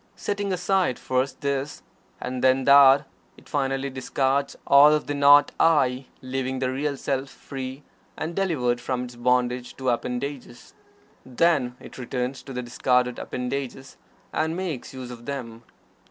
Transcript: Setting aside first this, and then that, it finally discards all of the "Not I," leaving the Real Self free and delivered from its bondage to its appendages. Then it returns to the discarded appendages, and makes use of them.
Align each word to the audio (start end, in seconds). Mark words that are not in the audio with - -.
Setting 0.15 0.51
aside 0.51 0.97
first 0.97 1.41
this, 1.41 1.83
and 2.19 2.43
then 2.43 2.63
that, 2.63 3.05
it 3.37 3.47
finally 3.47 3.91
discards 3.91 4.57
all 4.65 4.93
of 4.95 5.05
the 5.05 5.13
"Not 5.13 5.51
I," 5.59 6.07
leaving 6.23 6.57
the 6.57 6.71
Real 6.71 6.97
Self 6.97 7.29
free 7.29 7.83
and 8.17 8.35
delivered 8.35 8.81
from 8.81 9.03
its 9.03 9.15
bondage 9.15 9.77
to 9.77 9.89
its 9.89 9.93
appendages. 9.93 10.73
Then 11.23 11.75
it 11.79 11.99
returns 11.99 12.41
to 12.41 12.51
the 12.51 12.63
discarded 12.63 13.19
appendages, 13.19 13.97
and 14.33 14.55
makes 14.57 14.91
use 14.91 15.11
of 15.11 15.27
them. 15.27 15.61